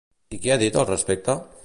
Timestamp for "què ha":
0.45-0.57